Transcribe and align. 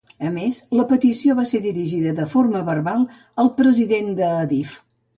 A 0.27 0.29
més, 0.35 0.55
la 0.79 0.85
petició 0.91 1.35
va 1.41 1.45
ser 1.51 1.61
dirigida 1.67 2.15
de 2.23 2.27
forma 2.33 2.65
verbal 2.73 3.07
al 3.45 3.55
president 3.63 4.15
d'Adif. 4.23 4.79